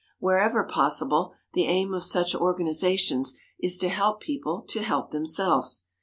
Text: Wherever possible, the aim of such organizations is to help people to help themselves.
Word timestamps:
Wherever 0.17 0.63
possible, 0.63 1.35
the 1.53 1.65
aim 1.67 1.93
of 1.93 2.03
such 2.03 2.33
organizations 2.33 3.35
is 3.59 3.77
to 3.77 3.87
help 3.87 4.19
people 4.19 4.63
to 4.69 4.79
help 4.81 5.11
themselves. 5.11 5.85